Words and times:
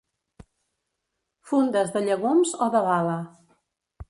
Fundes 1.51 1.93
de 1.99 2.03
llegums 2.09 2.57
o 2.67 2.71
de 2.79 2.83
bala. 2.89 3.21